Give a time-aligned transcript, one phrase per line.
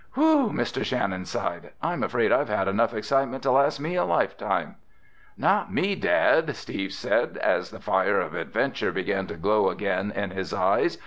[0.15, 0.83] "Whew!" Mr.
[0.83, 1.73] Shannon sighed.
[1.79, 4.77] "I'm afraid I've had enough excitement to last me a lifetime!"
[5.37, 10.31] "Not me, Dad," Steve said, as the fire of adventure began to glow again in
[10.31, 10.97] his eyes.